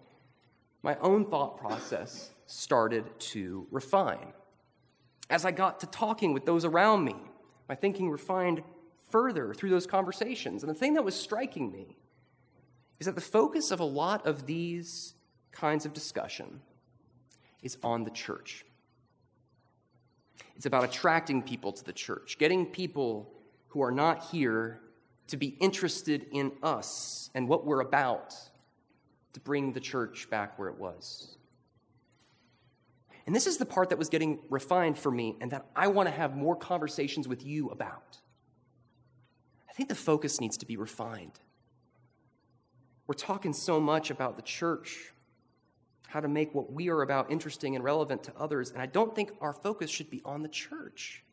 my 0.82 0.96
own 1.02 1.26
thought 1.26 1.58
process 1.58 2.32
started 2.46 3.06
to 3.20 3.68
refine. 3.72 4.34
As 5.30 5.46
I 5.46 5.52
got 5.52 5.82
to 5.82 5.88
talking 5.88 6.34
with 6.34 6.46
those 6.46 6.66
around 6.66 7.04
me, 7.04 7.16
my 7.68 7.76
thinking 7.76 8.10
refined 8.10 8.64
further 9.10 9.54
through 9.54 9.70
those 9.70 9.88
conversations. 9.88 10.64
And 10.64 10.70
the 10.70 10.78
thing 10.78 10.94
that 10.94 11.04
was 11.04 11.16
striking 11.16 11.72
me 11.72 11.98
is 13.00 13.06
that 13.06 13.16
the 13.16 13.22
focus 13.22 13.72
of 13.72 13.80
a 13.80 13.86
lot 13.86 14.26
of 14.26 14.46
these 14.46 15.14
kinds 15.52 15.86
of 15.86 15.94
discussion 15.94 16.62
is 17.62 17.78
on 17.84 18.04
the 18.04 18.12
church. 18.12 18.66
It's 20.56 20.66
about 20.66 20.84
attracting 20.84 21.44
people 21.44 21.72
to 21.72 21.84
the 21.84 21.94
church, 21.94 22.38
getting 22.40 22.66
people 22.66 23.32
who 23.70 23.82
are 23.82 23.92
not 23.92 24.26
here 24.26 24.80
to 25.28 25.38
be 25.38 25.48
interested 25.60 26.26
in 26.32 26.52
us 26.64 27.30
and 27.36 27.48
what 27.48 27.66
we're 27.66 27.82
about 27.82 28.36
to 29.34 29.40
bring 29.40 29.74
the 29.74 29.80
church 29.80 30.30
back 30.30 30.58
where 30.58 30.70
it 30.70 30.78
was. 30.78 31.37
And 33.28 33.36
this 33.36 33.46
is 33.46 33.58
the 33.58 33.66
part 33.66 33.90
that 33.90 33.98
was 33.98 34.08
getting 34.08 34.40
refined 34.50 34.98
for 34.98 35.12
me 35.12 35.36
and 35.42 35.52
that 35.52 35.66
I 35.76 35.88
want 35.88 36.08
to 36.08 36.16
have 36.16 36.36
more 36.36 36.56
conversations 36.56 37.28
with 37.28 37.46
you 37.46 37.68
about. 37.68 38.18
I 39.70 39.74
think 39.74 39.90
the 39.90 39.96
focus 39.96 40.40
needs 40.40 40.56
to 40.58 40.66
be 40.66 40.78
refined. 40.78 41.38
We're 43.06 43.16
talking 43.16 43.52
so 43.52 43.82
much 43.82 44.12
about 44.12 44.38
the 44.38 44.42
church, 44.42 45.12
how 46.08 46.22
to 46.22 46.30
make 46.30 46.56
what 46.56 46.72
we 46.72 46.90
are 46.90 47.02
about 47.02 47.30
interesting 47.30 47.76
and 47.76 47.84
relevant 47.84 48.24
to 48.24 48.34
others, 48.38 48.72
and 48.72 48.82
I 48.82 48.86
don't 48.86 49.14
think 49.14 49.32
our 49.42 49.54
focus 49.54 49.92
should 49.92 50.10
be 50.10 50.22
on 50.24 50.42
the 50.42 50.50
church. 50.50 51.24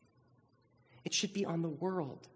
It 1.05 1.15
should 1.15 1.33
be 1.33 1.45
on 1.45 1.63
the 1.63 1.69
world. 1.69 2.29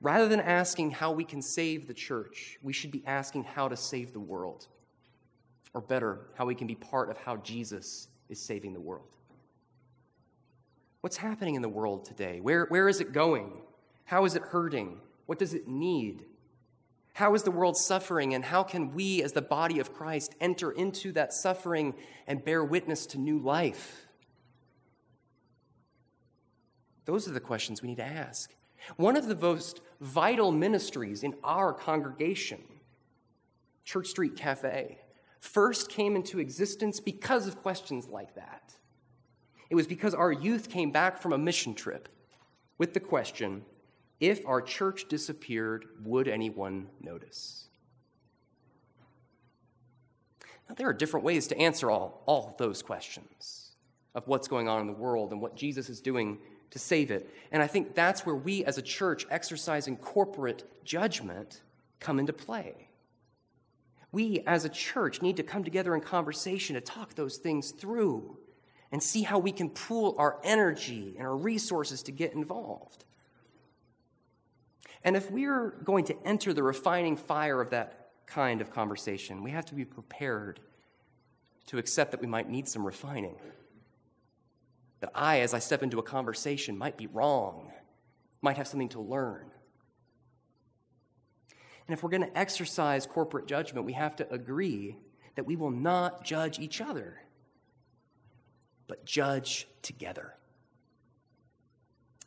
Rather 0.00 0.26
than 0.26 0.40
asking 0.40 0.92
how 0.92 1.12
we 1.12 1.24
can 1.24 1.42
save 1.42 1.86
the 1.86 1.94
church, 1.94 2.58
we 2.62 2.72
should 2.72 2.90
be 2.90 3.02
asking 3.06 3.44
how 3.44 3.68
to 3.68 3.76
save 3.76 4.14
the 4.14 4.20
world. 4.20 4.68
Or 5.72 5.80
better, 5.80 6.26
how 6.34 6.46
we 6.46 6.54
can 6.54 6.66
be 6.66 6.74
part 6.74 7.10
of 7.10 7.16
how 7.16 7.36
Jesus 7.36 8.08
is 8.28 8.40
saving 8.40 8.72
the 8.72 8.80
world. 8.80 9.06
What's 11.00 11.16
happening 11.16 11.54
in 11.54 11.62
the 11.62 11.68
world 11.68 12.04
today? 12.04 12.40
Where, 12.40 12.66
where 12.66 12.88
is 12.88 13.00
it 13.00 13.12
going? 13.12 13.62
How 14.04 14.24
is 14.24 14.34
it 14.34 14.42
hurting? 14.42 15.00
What 15.26 15.38
does 15.38 15.54
it 15.54 15.68
need? 15.68 16.24
How 17.12 17.34
is 17.34 17.42
the 17.42 17.50
world 17.50 17.76
suffering, 17.76 18.34
and 18.34 18.44
how 18.44 18.62
can 18.62 18.94
we, 18.94 19.22
as 19.22 19.32
the 19.32 19.42
body 19.42 19.78
of 19.78 19.92
Christ, 19.92 20.34
enter 20.40 20.70
into 20.70 21.12
that 21.12 21.32
suffering 21.32 21.94
and 22.26 22.44
bear 22.44 22.64
witness 22.64 23.06
to 23.06 23.18
new 23.18 23.38
life? 23.38 24.06
Those 27.04 27.28
are 27.28 27.32
the 27.32 27.40
questions 27.40 27.82
we 27.82 27.88
need 27.88 27.96
to 27.96 28.04
ask. 28.04 28.54
One 28.96 29.16
of 29.16 29.26
the 29.26 29.36
most 29.36 29.80
vital 30.00 30.52
ministries 30.52 31.22
in 31.22 31.34
our 31.42 31.72
congregation, 31.72 32.60
Church 33.84 34.08
Street 34.08 34.36
Cafe, 34.36 34.98
first 35.40 35.88
came 35.90 36.14
into 36.14 36.38
existence 36.38 37.00
because 37.00 37.46
of 37.46 37.60
questions 37.62 38.08
like 38.08 38.34
that. 38.34 38.74
It 39.70 39.74
was 39.74 39.86
because 39.86 40.14
our 40.14 40.32
youth 40.32 40.68
came 40.68 40.90
back 40.90 41.20
from 41.20 41.32
a 41.32 41.38
mission 41.38 41.74
trip 41.74 42.08
with 42.78 42.94
the 42.94 43.00
question 43.00 43.64
if 44.20 44.46
our 44.46 44.60
church 44.60 45.08
disappeared, 45.08 45.86
would 46.04 46.28
anyone 46.28 46.88
notice? 47.00 47.68
Now, 50.68 50.74
there 50.74 50.88
are 50.88 50.92
different 50.92 51.24
ways 51.24 51.46
to 51.48 51.58
answer 51.58 51.90
all, 51.90 52.22
all 52.26 52.54
those 52.58 52.82
questions 52.82 53.72
of 54.14 54.28
what's 54.28 54.46
going 54.46 54.68
on 54.68 54.82
in 54.82 54.86
the 54.86 54.92
world 54.92 55.32
and 55.32 55.40
what 55.40 55.56
Jesus 55.56 55.88
is 55.88 56.00
doing 56.00 56.38
to 56.70 56.78
save 56.78 57.10
it. 57.10 57.32
And 57.50 57.62
I 57.62 57.66
think 57.66 57.94
that's 57.94 58.26
where 58.26 58.34
we 58.34 58.64
as 58.64 58.76
a 58.76 58.82
church 58.82 59.26
exercising 59.30 59.96
corporate 59.96 60.64
judgment 60.84 61.62
come 61.98 62.18
into 62.18 62.32
play. 62.32 62.89
We 64.12 64.42
as 64.46 64.64
a 64.64 64.68
church 64.68 65.22
need 65.22 65.36
to 65.36 65.42
come 65.42 65.64
together 65.64 65.94
in 65.94 66.00
conversation 66.00 66.74
to 66.74 66.80
talk 66.80 67.14
those 67.14 67.36
things 67.36 67.70
through 67.70 68.38
and 68.92 69.02
see 69.02 69.22
how 69.22 69.38
we 69.38 69.52
can 69.52 69.70
pool 69.70 70.16
our 70.18 70.38
energy 70.42 71.14
and 71.16 71.26
our 71.26 71.36
resources 71.36 72.02
to 72.04 72.12
get 72.12 72.32
involved. 72.32 73.04
And 75.04 75.16
if 75.16 75.30
we're 75.30 75.70
going 75.84 76.04
to 76.06 76.16
enter 76.26 76.52
the 76.52 76.62
refining 76.62 77.16
fire 77.16 77.60
of 77.60 77.70
that 77.70 78.10
kind 78.26 78.60
of 78.60 78.70
conversation, 78.70 79.42
we 79.42 79.52
have 79.52 79.64
to 79.66 79.74
be 79.74 79.84
prepared 79.84 80.60
to 81.66 81.78
accept 81.78 82.10
that 82.10 82.20
we 82.20 82.26
might 82.26 82.50
need 82.50 82.68
some 82.68 82.84
refining 82.84 83.36
that 85.00 85.10
I, 85.14 85.40
as 85.40 85.54
I 85.54 85.58
step 85.58 85.82
into 85.82 85.98
a 85.98 86.02
conversation, 86.02 86.76
might 86.76 86.96
be 86.96 87.06
wrong, 87.06 87.72
might 88.42 88.56
have 88.58 88.68
something 88.68 88.90
to 88.90 89.00
learn. 89.00 89.49
And 91.90 91.98
if 91.98 92.04
we're 92.04 92.10
going 92.10 92.22
to 92.22 92.38
exercise 92.38 93.04
corporate 93.04 93.48
judgment, 93.48 93.84
we 93.84 93.94
have 93.94 94.14
to 94.14 94.32
agree 94.32 94.96
that 95.34 95.44
we 95.44 95.56
will 95.56 95.72
not 95.72 96.22
judge 96.22 96.60
each 96.60 96.80
other, 96.80 97.20
but 98.86 99.04
judge 99.04 99.66
together. 99.82 100.34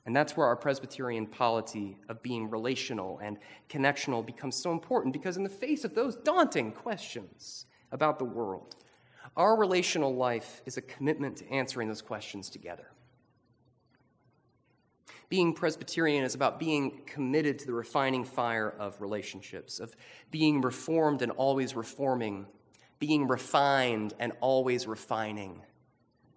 And 0.06 0.14
that's 0.14 0.36
where 0.36 0.48
our 0.48 0.58
Presbyterian 0.58 1.28
polity 1.28 1.98
of 2.10 2.22
being 2.22 2.50
relational 2.50 3.20
and 3.24 3.38
connectional 3.70 4.26
becomes 4.26 4.58
so 4.58 4.74
important 4.74 5.14
because, 5.14 5.38
in 5.38 5.44
the 5.44 5.50
face 5.50 5.86
of 5.86 5.96
those 5.96 6.18
daunting 6.18 6.74
questions 6.74 7.66
about 7.94 8.20
the 8.20 8.26
world, 8.26 8.76
our 9.38 9.56
relational 9.56 10.14
life 10.14 10.62
is 10.66 10.76
a 10.76 10.82
commitment 10.82 11.38
to 11.38 11.50
answering 11.50 11.88
those 11.88 12.02
questions 12.02 12.50
together. 12.50 12.88
Being 15.30 15.54
Presbyterian 15.54 16.24
is 16.24 16.36
about 16.36 16.60
being 16.60 17.02
committed 17.06 17.60
to 17.60 17.66
the 17.66 17.74
refining 17.74 18.24
fire 18.24 18.70
of 18.80 19.02
relationships, 19.02 19.80
of 19.80 19.96
being 20.32 20.62
reformed 20.62 21.22
and 21.22 21.32
always 21.32 21.76
reforming, 21.76 22.46
being 23.00 23.28
refined 23.28 24.14
and 24.20 24.34
always 24.42 24.88
refining, 24.88 25.62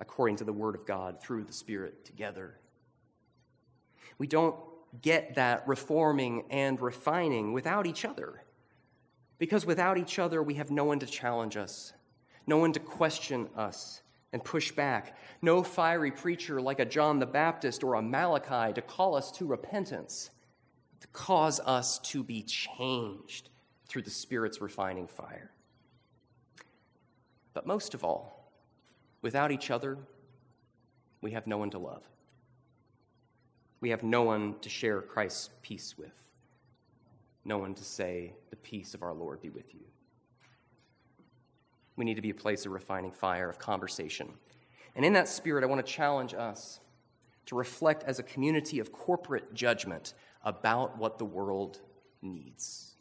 according 0.00 0.36
to 0.36 0.44
the 0.44 0.52
Word 0.52 0.74
of 0.74 0.86
God 0.86 1.20
through 1.20 1.44
the 1.44 1.52
Spirit 1.52 2.04
together. 2.04 2.58
We 4.18 4.26
don't 4.26 4.56
get 5.02 5.34
that 5.34 5.66
reforming 5.66 6.44
and 6.50 6.80
refining 6.80 7.52
without 7.52 7.86
each 7.86 8.04
other. 8.04 8.42
Because 9.38 9.66
without 9.66 9.98
each 9.98 10.18
other, 10.18 10.42
we 10.42 10.54
have 10.54 10.70
no 10.70 10.84
one 10.84 10.98
to 11.00 11.06
challenge 11.06 11.56
us, 11.56 11.92
no 12.46 12.56
one 12.56 12.72
to 12.72 12.80
question 12.80 13.48
us 13.54 14.02
and 14.32 14.44
push 14.44 14.72
back, 14.72 15.16
no 15.40 15.62
fiery 15.62 16.10
preacher 16.10 16.60
like 16.60 16.80
a 16.80 16.84
John 16.84 17.18
the 17.18 17.26
Baptist 17.26 17.82
or 17.82 17.94
a 17.94 18.02
Malachi 18.02 18.72
to 18.74 18.82
call 18.82 19.14
us 19.14 19.30
to 19.32 19.46
repentance, 19.46 20.30
to 21.00 21.06
cause 21.08 21.60
us 21.60 21.98
to 22.00 22.22
be 22.22 22.42
changed 22.42 23.48
through 23.86 24.02
the 24.02 24.10
Spirit's 24.10 24.60
refining 24.60 25.06
fire. 25.06 25.50
But 27.54 27.66
most 27.66 27.94
of 27.94 28.04
all, 28.04 28.52
without 29.22 29.52
each 29.52 29.70
other, 29.70 29.98
we 31.22 31.30
have 31.30 31.46
no 31.46 31.56
one 31.56 31.70
to 31.70 31.78
love. 31.78 32.02
We 33.80 33.90
have 33.90 34.02
no 34.02 34.22
one 34.22 34.56
to 34.60 34.68
share 34.68 35.00
Christ's 35.00 35.50
peace 35.62 35.96
with, 35.96 36.12
no 37.44 37.58
one 37.58 37.74
to 37.74 37.84
say, 37.84 38.34
The 38.50 38.56
peace 38.56 38.94
of 38.94 39.02
our 39.02 39.14
Lord 39.14 39.40
be 39.40 39.50
with 39.50 39.74
you. 39.74 39.80
We 41.96 42.04
need 42.04 42.14
to 42.14 42.22
be 42.22 42.30
a 42.30 42.34
place 42.34 42.66
of 42.66 42.72
refining 42.72 43.10
fire, 43.10 43.48
of 43.48 43.58
conversation. 43.58 44.34
And 44.94 45.04
in 45.04 45.14
that 45.14 45.28
spirit, 45.28 45.64
I 45.64 45.66
want 45.66 45.84
to 45.84 45.92
challenge 45.92 46.34
us 46.34 46.80
to 47.46 47.56
reflect 47.56 48.04
as 48.04 48.18
a 48.18 48.22
community 48.22 48.78
of 48.78 48.92
corporate 48.92 49.54
judgment 49.54 50.14
about 50.44 50.98
what 50.98 51.18
the 51.18 51.24
world 51.24 51.80
needs. 52.22 52.96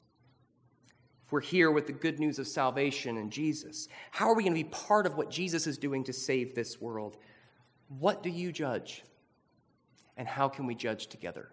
If 1.25 1.31
we're 1.31 1.41
here 1.41 1.71
with 1.71 1.87
the 1.87 1.93
good 1.93 2.19
news 2.19 2.37
of 2.37 2.47
salvation 2.47 3.17
and 3.17 3.31
Jesus, 3.31 3.87
how 4.11 4.29
are 4.29 4.35
we 4.35 4.43
going 4.43 4.53
to 4.53 4.63
be 4.63 4.69
part 4.69 5.05
of 5.05 5.17
what 5.17 5.31
Jesus 5.31 5.65
is 5.65 5.77
doing 5.77 6.03
to 6.03 6.13
save 6.13 6.53
this 6.53 6.79
world? 6.79 7.17
What 7.87 8.21
do 8.21 8.29
you 8.29 8.51
judge? 8.51 9.03
And 10.17 10.27
how 10.27 10.47
can 10.47 10.67
we 10.67 10.75
judge 10.75 11.07
together? 11.07 11.49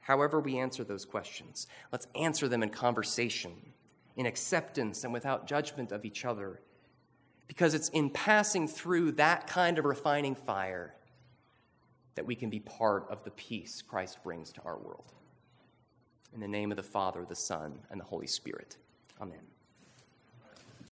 However, 0.00 0.40
we 0.40 0.58
answer 0.58 0.84
those 0.84 1.04
questions, 1.04 1.66
let's 1.90 2.06
answer 2.14 2.48
them 2.48 2.62
in 2.62 2.68
conversation 2.68 3.52
in 4.16 4.26
acceptance 4.26 5.04
and 5.04 5.12
without 5.12 5.46
judgment 5.46 5.92
of 5.92 6.04
each 6.04 6.24
other. 6.24 6.60
Because 7.46 7.74
it's 7.74 7.90
in 7.90 8.10
passing 8.10 8.66
through 8.66 9.12
that 9.12 9.46
kind 9.46 9.78
of 9.78 9.84
refining 9.84 10.34
fire 10.34 10.94
that 12.16 12.26
we 12.26 12.34
can 12.34 12.50
be 12.50 12.60
part 12.60 13.06
of 13.10 13.22
the 13.24 13.30
peace 13.30 13.82
Christ 13.82 14.22
brings 14.24 14.50
to 14.52 14.62
our 14.62 14.78
world. 14.78 15.12
In 16.34 16.40
the 16.40 16.48
name 16.48 16.70
of 16.70 16.76
the 16.76 16.82
Father, 16.82 17.24
the 17.28 17.36
Son, 17.36 17.78
and 17.90 18.00
the 18.00 18.04
Holy 18.04 18.26
Spirit. 18.26 18.78
Amen. 19.20 19.38